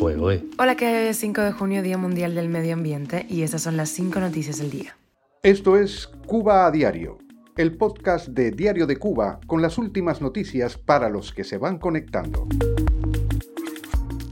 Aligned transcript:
Hola, 0.00 0.76
que 0.76 1.08
es 1.08 1.16
5 1.16 1.40
de 1.40 1.50
junio, 1.52 1.82
Día 1.82 1.98
Mundial 1.98 2.36
del 2.36 2.48
Medio 2.48 2.74
Ambiente, 2.74 3.26
y 3.28 3.42
estas 3.42 3.62
son 3.62 3.76
las 3.76 3.88
5 3.88 4.20
noticias 4.20 4.58
del 4.58 4.70
día. 4.70 4.96
Esto 5.42 5.76
es 5.76 6.06
Cuba 6.24 6.66
a 6.66 6.70
Diario, 6.70 7.18
el 7.56 7.76
podcast 7.76 8.28
de 8.28 8.52
Diario 8.52 8.86
de 8.86 8.96
Cuba 8.96 9.40
con 9.48 9.60
las 9.60 9.76
últimas 9.76 10.20
noticias 10.20 10.78
para 10.78 11.08
los 11.08 11.32
que 11.32 11.42
se 11.42 11.58
van 11.58 11.78
conectando. 11.78 12.46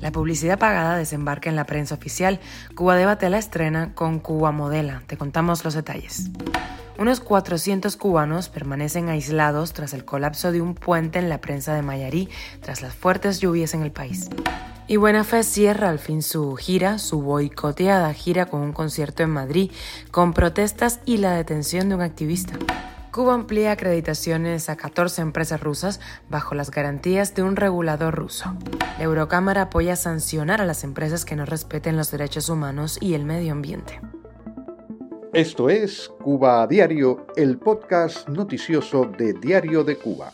La 0.01 0.13
publicidad 0.13 0.57
pagada 0.57 0.97
desembarca 0.97 1.51
en 1.51 1.57
la 1.57 1.67
prensa 1.67 1.97
oficial. 1.97 2.39
Cuba 2.77 2.95
Debate 2.95 3.29
la 3.29 3.39
estrena 3.39 3.93
con 3.95 4.21
Cuba 4.21 4.53
Modela. 4.53 5.03
Te 5.09 5.17
contamos 5.17 5.65
los 5.65 5.75
detalles. 5.75 6.31
Unos 6.97 7.19
400 7.19 7.97
cubanos 7.97 8.49
permanecen 8.49 9.09
aislados 9.09 9.73
tras 9.73 9.95
el 9.95 10.05
colapso 10.05 10.53
de 10.53 10.61
un 10.61 10.77
puente 10.77 11.19
en 11.19 11.29
la 11.29 11.41
prensa 11.41 11.75
de 11.75 11.83
Mayarí 11.83 12.29
tras 12.61 12.83
las 12.83 12.95
fuertes 12.95 13.41
lluvias 13.41 13.75
en 13.75 13.83
el 13.83 13.91
país. 13.91 14.31
Y 14.89 14.99
Buena 14.99 15.25
Fe 15.25 15.43
cierra 15.43 15.89
al 15.89 15.99
fin 15.99 16.23
su 16.23 16.55
gira, 16.55 16.99
su 16.99 17.21
boicoteada 17.21 18.13
gira 18.15 18.47
con 18.47 18.61
un 18.61 18.73
concierto 18.73 19.25
en 19.25 19.31
Madrid, 19.31 19.73
con 20.13 20.33
protestas 20.33 21.01
y 21.05 21.17
la 21.17 21.33
detención 21.33 21.89
de 21.89 21.97
un 21.97 22.03
activista. 22.03 22.57
Cuba 23.11 23.35
amplía 23.35 23.73
acreditaciones 23.73 24.69
a 24.69 24.77
14 24.77 25.23
empresas 25.23 25.61
rusas 25.61 26.01
bajo 26.29 26.55
las 26.55 26.71
garantías 26.71 27.35
de 27.35 27.43
un 27.43 27.57
regulador 27.57 28.15
ruso. 28.15 28.55
La 28.99 29.05
Eurocámara 29.05 29.63
apoya 29.63 29.97
sancionar 29.97 30.61
a 30.61 30.67
las 30.67 30.85
empresas 30.85 31.25
que 31.25 31.35
no 31.35 31.47
respeten 31.47 31.97
los 31.97 32.13
derechos 32.13 32.49
humanos 32.49 32.97
y 33.01 33.15
el 33.15 33.25
medio 33.25 33.53
ambiente. 33.53 34.01
Esto 35.33 35.69
es 35.69 36.09
Cuba 36.23 36.63
a 36.63 36.67
Diario, 36.69 37.27
el 37.35 37.59
podcast 37.59 38.29
noticioso 38.29 39.07
de 39.19 39.33
Diario 39.33 39.83
de 39.83 39.97
Cuba. 39.97 40.31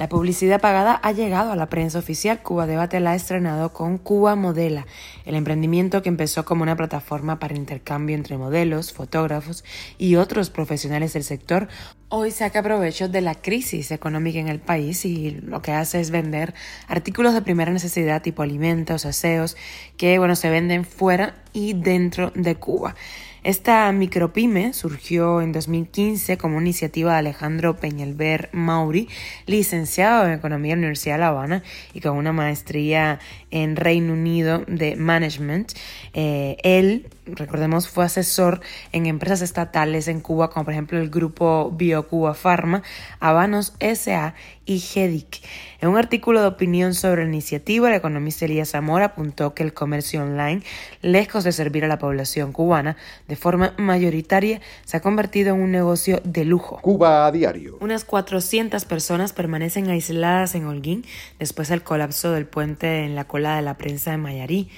La 0.00 0.08
publicidad 0.08 0.62
pagada 0.62 0.98
ha 1.02 1.12
llegado 1.12 1.52
a 1.52 1.56
la 1.56 1.68
prensa 1.68 1.98
oficial. 1.98 2.40
Cuba 2.42 2.66
Debate 2.66 3.00
la 3.00 3.10
ha 3.10 3.14
estrenado 3.14 3.74
con 3.74 3.98
Cuba 3.98 4.34
Modela, 4.34 4.86
el 5.26 5.34
emprendimiento 5.34 6.00
que 6.00 6.08
empezó 6.08 6.46
como 6.46 6.62
una 6.62 6.74
plataforma 6.74 7.38
para 7.38 7.54
intercambio 7.54 8.16
entre 8.16 8.38
modelos, 8.38 8.94
fotógrafos 8.94 9.62
y 9.98 10.16
otros 10.16 10.48
profesionales 10.48 11.12
del 11.12 11.22
sector. 11.22 11.68
Hoy 12.08 12.30
saca 12.30 12.62
provecho 12.62 13.10
de 13.10 13.20
la 13.20 13.34
crisis 13.34 13.90
económica 13.90 14.38
en 14.38 14.48
el 14.48 14.58
país 14.58 15.04
y 15.04 15.32
lo 15.32 15.60
que 15.60 15.72
hace 15.72 16.00
es 16.00 16.10
vender 16.10 16.54
artículos 16.88 17.34
de 17.34 17.42
primera 17.42 17.70
necesidad 17.70 18.22
tipo 18.22 18.40
alimentos, 18.40 19.04
aseos, 19.04 19.54
que 19.98 20.18
bueno, 20.18 20.34
se 20.34 20.48
venden 20.48 20.86
fuera 20.86 21.34
y 21.52 21.74
dentro 21.74 22.32
de 22.34 22.54
Cuba. 22.56 22.94
Esta 23.42 23.90
micropyme 23.90 24.74
surgió 24.74 25.40
en 25.40 25.52
2015 25.52 26.36
como 26.36 26.60
iniciativa 26.60 27.12
de 27.12 27.18
Alejandro 27.20 27.74
Peñalver 27.74 28.50
Mauri, 28.52 29.08
licenciado 29.46 30.26
en 30.26 30.32
Economía 30.32 30.74
en 30.74 30.80
la 30.80 30.86
Universidad 30.86 31.14
de 31.14 31.20
La 31.20 31.28
Habana 31.28 31.62
y 31.94 32.00
con 32.00 32.18
una 32.18 32.32
maestría 32.32 33.18
en 33.50 33.76
Reino 33.76 34.12
Unido 34.12 34.62
de 34.66 34.94
Management. 34.94 35.72
Eh, 36.12 36.58
él, 36.62 37.08
recordemos, 37.34 37.88
fue 37.88 38.04
asesor 38.04 38.60
en 38.92 39.06
empresas 39.06 39.42
estatales 39.42 40.08
en 40.08 40.20
Cuba, 40.20 40.50
como 40.50 40.64
por 40.64 40.72
ejemplo 40.72 40.98
el 40.98 41.10
grupo 41.10 41.70
BioCuba 41.72 42.34
Pharma, 42.34 42.82
Habanos 43.18 43.74
SA 43.80 44.34
y 44.66 44.78
GEDIC. 44.78 45.42
En 45.80 45.88
un 45.88 45.96
artículo 45.96 46.40
de 46.42 46.46
opinión 46.46 46.94
sobre 46.94 47.24
la 47.24 47.28
iniciativa, 47.28 47.88
el 47.88 47.94
economista 47.94 48.44
Elías 48.44 48.70
Zamora 48.70 49.06
apuntó 49.06 49.54
que 49.54 49.62
el 49.62 49.74
comercio 49.74 50.22
online, 50.22 50.62
lejos 51.02 51.42
de 51.44 51.52
servir 51.52 51.84
a 51.84 51.88
la 51.88 51.98
población 51.98 52.52
cubana 52.52 52.96
de 53.26 53.36
forma 53.36 53.74
mayoritaria, 53.78 54.60
se 54.84 54.96
ha 54.96 55.00
convertido 55.00 55.54
en 55.54 55.60
un 55.60 55.72
negocio 55.72 56.20
de 56.24 56.44
lujo. 56.44 56.78
Cuba 56.82 57.26
a 57.26 57.32
diario. 57.32 57.78
Unas 57.80 58.04
400 58.04 58.84
personas 58.84 59.32
permanecen 59.32 59.88
aisladas 59.88 60.54
en 60.54 60.66
Holguín 60.66 61.04
después 61.38 61.68
del 61.68 61.82
colapso 61.82 62.30
del 62.32 62.46
puente 62.46 63.04
en 63.04 63.14
la 63.14 63.24
cola 63.24 63.56
de 63.56 63.62
la 63.62 63.76
prensa 63.76 64.12
de 64.12 64.18
Mayarí. 64.18 64.70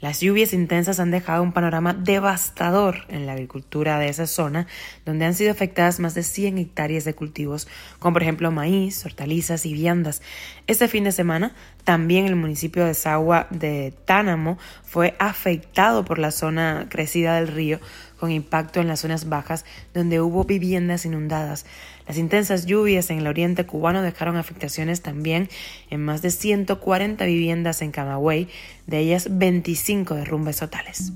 Las 0.00 0.20
lluvias 0.20 0.52
intensas 0.52 1.00
han 1.00 1.10
dejado 1.10 1.42
un 1.42 1.52
panorama 1.52 1.92
devastador 1.92 2.98
en 3.08 3.26
la 3.26 3.32
agricultura 3.32 3.98
de 3.98 4.08
esa 4.08 4.28
zona, 4.28 4.68
donde 5.04 5.24
han 5.24 5.34
sido 5.34 5.50
afectadas 5.50 5.98
más 5.98 6.14
de 6.14 6.22
100 6.22 6.56
hectáreas 6.58 7.04
de 7.04 7.14
cultivos, 7.14 7.66
como 7.98 8.12
por 8.12 8.22
ejemplo 8.22 8.52
maíz, 8.52 9.04
hortalizas 9.04 9.66
y 9.66 9.72
viandas. 9.72 10.22
Este 10.68 10.86
fin 10.86 11.02
de 11.02 11.10
semana, 11.10 11.52
también 11.82 12.26
el 12.26 12.36
municipio 12.36 12.84
de 12.84 12.94
Sagua 12.94 13.48
de 13.50 13.92
Tánamo 14.04 14.56
fue 14.84 15.16
afectado 15.18 16.04
por 16.04 16.20
la 16.20 16.30
zona 16.30 16.86
crecida 16.88 17.34
del 17.34 17.48
río, 17.48 17.80
con 18.18 18.30
impacto 18.30 18.80
en 18.80 18.88
las 18.88 19.00
zonas 19.00 19.28
bajas 19.28 19.64
donde 19.94 20.20
hubo 20.20 20.44
viviendas 20.44 21.04
inundadas. 21.04 21.64
Las 22.08 22.16
intensas 22.16 22.64
lluvias 22.64 23.10
en 23.10 23.18
el 23.18 23.26
oriente 23.26 23.66
cubano 23.66 24.00
dejaron 24.00 24.36
afectaciones 24.36 25.02
también 25.02 25.50
en 25.90 26.02
más 26.02 26.22
de 26.22 26.30
140 26.30 27.22
viviendas 27.26 27.82
en 27.82 27.92
Camagüey, 27.92 28.48
de 28.86 28.98
ellas 29.00 29.28
25 29.30 30.14
derrumbes 30.14 30.56
totales. 30.56 31.12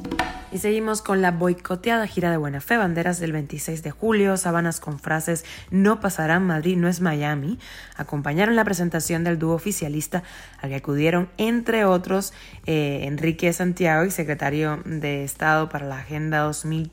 Y 0.52 0.58
seguimos 0.58 1.00
con 1.00 1.22
la 1.22 1.30
boicoteada 1.30 2.06
gira 2.06 2.30
de 2.30 2.36
Buena 2.36 2.60
Fe, 2.60 2.76
banderas 2.76 3.18
del 3.18 3.32
26 3.32 3.82
de 3.82 3.90
julio, 3.90 4.36
sábanas 4.36 4.80
con 4.80 4.98
frases 4.98 5.46
no 5.70 5.98
pasarán, 6.00 6.46
Madrid 6.46 6.76
no 6.76 6.88
es 6.88 7.00
Miami, 7.00 7.58
acompañaron 7.96 8.54
la 8.54 8.64
presentación 8.64 9.24
del 9.24 9.38
dúo 9.38 9.54
oficialista 9.54 10.22
al 10.60 10.68
que 10.68 10.76
acudieron 10.76 11.30
entre 11.38 11.86
otros 11.86 12.34
eh, 12.66 13.04
Enrique 13.04 13.50
Santiago 13.54 14.04
y 14.04 14.10
secretario 14.10 14.82
de 14.84 15.24
Estado 15.24 15.70
para 15.70 15.86
la 15.86 16.00
Agenda 16.00 16.40
2030 16.40 16.91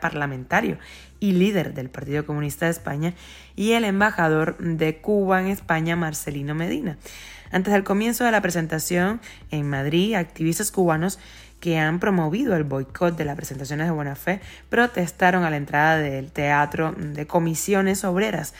parlamentario 0.00 0.78
y 1.20 1.32
líder 1.32 1.74
del 1.74 1.88
Partido 1.88 2.26
Comunista 2.26 2.66
de 2.66 2.72
España, 2.72 3.14
y 3.54 3.72
el 3.72 3.84
embajador 3.84 4.58
de 4.58 4.98
Cuba 4.98 5.40
en 5.40 5.48
España, 5.48 5.96
Marcelino 5.96 6.54
Medina. 6.54 6.98
Antes 7.50 7.72
del 7.72 7.84
comienzo 7.84 8.24
de 8.24 8.32
la 8.32 8.42
presentación 8.42 9.20
en 9.50 9.68
Madrid, 9.68 10.14
activistas 10.14 10.70
cubanos 10.70 11.18
que 11.60 11.78
han 11.78 12.00
promovido 12.00 12.54
el 12.54 12.64
boicot 12.64 13.16
de 13.16 13.24
las 13.24 13.36
presentaciones 13.36 13.86
de 13.86 13.92
Buena 13.92 14.14
Fe 14.14 14.40
protestaron 14.68 15.44
a 15.44 15.50
la 15.50 15.56
entrada 15.56 15.98
del 15.98 16.30
Teatro 16.30 16.92
de 16.92 17.26
Comisiones 17.26 18.04
Obreras. 18.04 18.52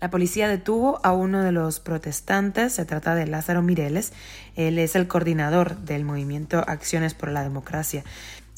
La 0.00 0.10
policía 0.10 0.48
detuvo 0.48 1.00
a 1.02 1.12
uno 1.12 1.42
de 1.42 1.50
los 1.50 1.80
protestantes, 1.80 2.72
se 2.72 2.84
trata 2.84 3.16
de 3.16 3.26
Lázaro 3.26 3.62
Mireles, 3.62 4.12
él 4.54 4.78
es 4.78 4.94
el 4.94 5.08
coordinador 5.08 5.76
del 5.78 6.04
movimiento 6.04 6.64
Acciones 6.66 7.14
por 7.14 7.30
la 7.30 7.42
Democracia. 7.42 8.04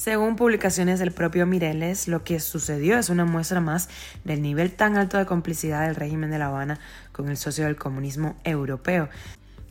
Según 0.00 0.34
publicaciones 0.34 0.98
del 0.98 1.12
propio 1.12 1.44
Mireles, 1.44 2.08
lo 2.08 2.24
que 2.24 2.40
sucedió 2.40 2.96
es 2.96 3.10
una 3.10 3.26
muestra 3.26 3.60
más 3.60 3.90
del 4.24 4.40
nivel 4.40 4.72
tan 4.72 4.96
alto 4.96 5.18
de 5.18 5.26
complicidad 5.26 5.86
del 5.86 5.94
régimen 5.94 6.30
de 6.30 6.38
La 6.38 6.46
Habana 6.46 6.80
con 7.12 7.28
el 7.28 7.36
socio 7.36 7.66
del 7.66 7.76
comunismo 7.76 8.34
europeo. 8.44 9.10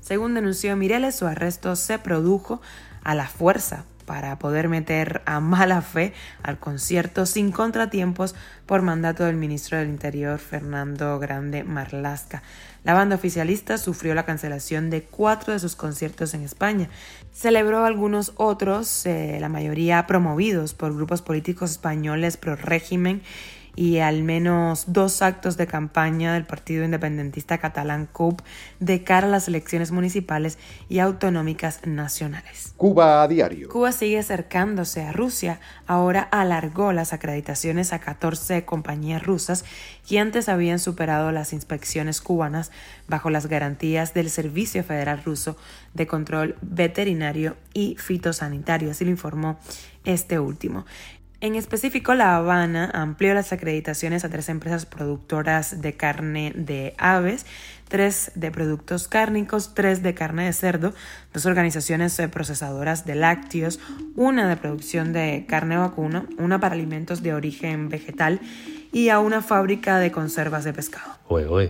Según 0.02 0.36
denunció 0.36 0.76
Mireles, 0.76 1.16
su 1.16 1.26
arresto 1.26 1.76
se 1.76 1.98
produjo 1.98 2.62
a 3.04 3.16
la 3.16 3.26
fuerza 3.26 3.86
para 4.10 4.40
poder 4.40 4.70
meter 4.70 5.22
a 5.28 5.40
mala 5.40 5.84
fe 5.84 6.14
al 6.42 6.58
concierto 6.58 7.28
sin 7.28 7.52
contratiempos 7.52 8.34
por 8.66 8.82
mandato 8.82 9.24
del 9.24 9.36
ministro 9.36 9.78
del 9.78 9.88
Interior 9.88 10.40
Fernando 10.40 11.20
Grande 11.20 11.64
Marlasca. 11.64 12.42
La 12.84 12.96
banda 12.96 13.18
oficialista 13.18 13.78
sufrió 13.78 14.16
la 14.16 14.26
cancelación 14.26 14.90
de 14.90 15.04
cuatro 15.04 15.54
de 15.54 15.60
sus 15.60 15.76
conciertos 15.76 16.34
en 16.34 16.42
España. 16.42 16.90
Celebró 17.32 17.86
algunos 17.86 18.34
otros, 18.38 19.06
eh, 19.06 19.38
la 19.40 19.48
mayoría 19.48 20.08
promovidos 20.08 20.74
por 20.74 20.96
grupos 20.96 21.22
políticos 21.22 21.70
españoles 21.70 22.36
pro 22.38 22.56
régimen 22.56 23.22
y 23.80 24.00
al 24.00 24.24
menos 24.24 24.84
dos 24.88 25.22
actos 25.22 25.56
de 25.56 25.66
campaña 25.66 26.34
del 26.34 26.46
Partido 26.46 26.84
Independentista 26.84 27.60
Catalán 27.60 28.10
CUP 28.12 28.42
de 28.82 29.06
cara 29.06 29.28
a 29.28 29.30
las 29.30 29.48
elecciones 29.48 29.94
municipales 29.94 30.58
y 30.90 31.00
autonómicas 31.00 31.80
nacionales. 31.88 32.74
Cuba 32.76 33.24
a 33.24 33.28
diario. 33.30 33.70
Cuba 33.70 33.94
sigue 33.94 34.20
acercándose 34.20 35.04
a 35.04 35.14
Rusia. 35.14 35.62
Ahora 35.88 36.24
alargó 36.24 36.92
las 36.92 37.14
acreditaciones 37.14 37.94
a 37.94 38.00
14 38.00 38.66
compañías 38.66 39.26
rusas 39.26 39.64
que 40.06 40.20
antes 40.20 40.50
habían 40.50 40.80
superado 40.80 41.32
las 41.32 41.54
inspecciones 41.54 42.20
cubanas 42.20 42.72
bajo 43.08 43.30
las 43.30 43.48
garantías 43.48 44.14
del 44.14 44.30
Servicio 44.30 44.84
Federal 44.84 45.24
Ruso 45.24 45.56
de 45.94 46.06
Control 46.06 46.58
Veterinario 46.62 47.56
y 47.74 47.96
Fitosanitario, 47.98 48.92
así 48.92 49.06
lo 49.06 49.12
informó 49.12 49.58
este 50.04 50.40
último. 50.40 50.86
En 51.42 51.56
específico, 51.56 52.16
La 52.16 52.36
Habana 52.36 52.92
amplió 52.94 53.34
las 53.34 53.54
acreditaciones 53.54 54.26
a 54.26 54.30
tres 54.30 54.50
empresas 54.50 54.86
productoras 54.86 55.82
de 55.82 55.94
carne 55.94 56.52
de 56.54 56.94
aves, 56.98 57.46
tres 57.88 58.34
de 58.36 58.52
productos 58.52 59.08
cárnicos, 59.08 59.74
tres 59.74 60.04
de 60.04 60.14
carne 60.14 60.44
de 60.44 60.52
cerdo, 60.52 60.94
dos 61.32 61.46
organizaciones 61.46 62.22
procesadoras 62.30 63.06
de 63.06 63.16
lácteos, 63.16 63.80
una 64.18 64.50
de 64.50 64.58
producción 64.58 65.14
de 65.14 65.46
carne 65.48 65.78
vacuna, 65.78 66.26
una 66.38 66.60
para 66.60 66.76
alimentos 66.76 67.24
de 67.24 67.34
origen 67.34 67.88
vegetal 67.88 68.42
y 68.92 69.10
a 69.10 69.20
una 69.20 69.42
fábrica 69.42 70.00
de 70.00 70.12
conservas 70.12 70.64
de 70.64 70.74
pescado. 70.74 71.20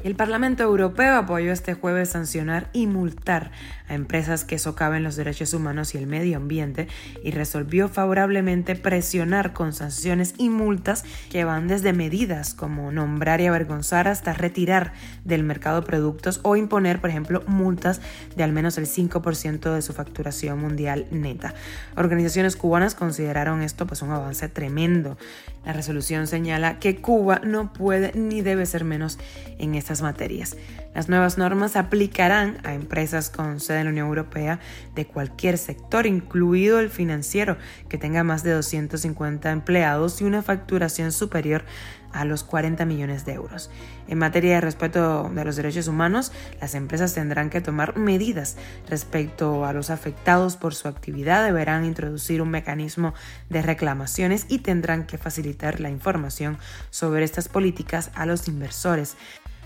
El 0.04 0.16
Parlamento 0.16 0.63
Europeo 0.63 1.16
apoyó 1.16 1.51
este 1.51 1.74
jueves 1.74 2.10
sancionar 2.10 2.69
y 2.71 2.88
multar 2.88 3.51
a 3.89 3.94
empresas 3.94 4.45
que 4.45 4.57
socaven 4.57 5.04
los 5.04 5.18
derechos 5.18 5.54
humanos 5.54 5.94
y 5.94 5.98
el 5.98 6.07
medio 6.07 6.38
ambiente 6.38 6.88
y 7.25 7.31
resolvió 7.31 7.89
favorablemente 7.89 8.77
presionar 8.77 9.51
con 9.51 9.74
sanciones 9.74 10.33
y 10.38 10.50
multas 10.50 11.04
que 11.30 11.44
van 11.44 11.68
desde 11.68 11.92
medidas 11.92 12.54
como 12.54 12.94
nombrar 12.94 13.42
y 13.42 13.48
avergonzar 13.48 14.07
hasta 14.07 14.31
retirar 14.31 14.94
del 15.25 15.44
mercado 15.44 15.83
productos 15.83 16.39
o 16.44 16.56
imponer, 16.56 17.01
por 17.01 17.10
ejemplo, 17.10 17.44
multas 17.45 18.00
de 18.38 18.44
al 18.44 18.54
menos 18.54 18.77
el 18.77 18.86
5% 18.86 19.74
de 19.74 19.81
su 19.81 19.92
facturación 19.92 20.62
mundial 20.62 21.06
neta. 21.12 21.54
Organizaciones 21.98 22.56
cubanas 22.56 22.95
consideraron 22.95 23.62
esto 23.62 23.86
pues 23.88 24.01
un 24.04 24.12
avance 24.12 24.48
tremendo. 24.48 25.18
La 25.65 25.74
resolución 25.74 26.27
señala 26.27 26.80
que 26.80 27.01
Cuba 27.10 27.42
no 27.44 27.74
puede 27.74 28.12
ni 28.14 28.44
debe 28.44 28.68
ser 28.68 28.84
menos 28.84 29.18
en 29.58 29.74
estas 29.74 30.04
materias. 30.04 30.56
Las 30.94 31.07
nuevas 31.07 31.38
normas 31.38 31.75
aplicarán 31.75 32.57
a 32.63 32.74
empresas 32.74 33.30
con 33.30 33.59
sede 33.59 33.80
en 33.80 33.86
la 33.86 33.91
Unión 33.91 34.07
Europea 34.07 34.59
de 34.95 35.06
cualquier 35.06 35.57
sector, 35.57 36.07
incluido 36.07 36.80
el 36.80 36.89
financiero, 36.89 37.57
que 37.88 38.00
tenga 38.00 38.24
más 38.24 38.44
de 38.44 38.51
250 38.53 39.51
empleados 39.51 40.19
y 40.19 40.24
una 40.24 40.41
facturación 40.41 41.12
superior 41.12 41.63
a 42.12 42.25
los 42.25 42.44
40 42.44 42.86
millones 42.86 43.24
de 43.25 43.33
euros. 43.33 43.69
En 44.07 44.18
materia 44.18 44.56
de 44.56 44.62
respeto 44.62 45.30
de 45.30 45.45
los 45.45 45.56
derechos 45.56 45.88
humanos, 45.88 46.31
las 46.59 46.74
empresas 46.74 47.13
tendrán 47.13 47.51
que 47.51 47.62
tomar 47.62 47.95
medidas 47.95 48.57
respecto 48.89 49.65
a 49.65 49.74
los 49.74 49.91
afectados 49.91 50.57
por 50.57 50.74
su 50.74 50.88
actividad, 50.88 51.45
deberán 51.45 51.86
introducir 51.86 52.41
un 52.41 52.50
mecanismo 52.50 53.13
de 53.50 53.62
reclamaciones 53.62 54.47
y 54.50 54.59
tendrán 54.59 55.06
que 55.06 55.19
facilitar 55.19 55.80
la 55.80 55.91
información 55.91 56.57
sobre 56.89 57.24
estas 57.24 57.47
políticas 57.47 58.09
a 58.15 58.25
los 58.25 58.47
inversores. 58.47 59.15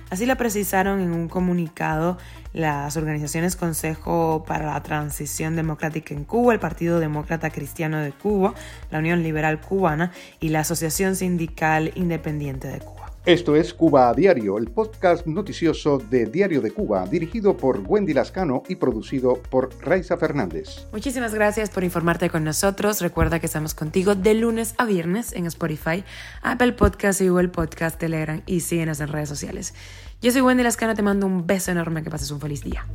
Así 0.10 0.26
lo 0.26 0.36
precisaron 0.36 1.00
en 1.00 1.12
un 1.12 1.28
comunicado 1.28 2.18
las 2.54 2.98
organizaciones 2.98 3.56
Consejo 3.56 4.44
para 4.48 4.68
la 4.68 4.84
Transición 4.84 5.56
Democrática 5.56 6.14
en 6.14 6.24
Cuba, 6.24 6.54
el 6.54 6.60
Partido 6.60 7.00
Demócrata 7.00 7.50
Cristiano 7.50 8.00
de 8.00 8.12
Cuba, 8.12 8.54
la 8.92 9.00
Unión 9.00 9.24
Liberal 9.24 9.60
Cubana 9.60 10.12
y 10.40 10.50
la 10.50 10.60
Asociación 10.60 11.16
Sindical 11.16 11.92
Independiente 11.96 12.68
de 12.68 12.80
Cuba. 12.80 13.03
Esto 13.26 13.56
es 13.56 13.74
Cuba 13.74 14.10
a 14.10 14.14
Diario, 14.14 14.58
el 14.58 14.70
podcast 14.70 15.26
noticioso 15.26 15.98
de 15.98 16.26
Diario 16.26 16.60
de 16.60 16.72
Cuba, 16.72 17.08
dirigido 17.08 17.56
por 17.56 17.80
Wendy 17.80 18.14
Lascano 18.14 18.64
y 18.68 18.76
producido 18.76 19.42
por 19.50 19.70
Raiza 19.80 20.18
Fernández. 20.18 20.88
Muchísimas 20.92 21.34
gracias 21.34 21.70
por 21.70 21.86
informarte 21.86 22.30
con 22.30 22.44
nosotros. 22.44 23.00
Recuerda 23.00 23.40
que 23.40 23.46
estamos 23.46 23.76
contigo 23.76 24.16
de 24.16 24.34
lunes 24.34 24.76
a 24.78 24.86
viernes 24.86 25.32
en 25.32 25.46
Spotify, 25.46 26.04
Apple 26.42 26.74
Podcast 26.74 27.22
y 27.22 27.30
Google 27.30 27.48
Podcast, 27.48 27.98
Telegram 27.98 28.42
y 28.46 28.60
síguenos 28.60 29.00
en 29.00 29.08
redes 29.08 29.30
sociales. 29.30 29.74
Yo 30.22 30.30
soy 30.34 30.42
Wendy 30.42 30.64
Lascano, 30.64 30.94
te 30.94 31.02
mando 31.02 31.26
un 31.26 31.48
beso 31.48 31.72
enorme, 31.72 32.04
que 32.04 32.10
pases 32.10 32.30
un 32.30 32.42
feliz 32.42 32.62
día. 32.62 32.86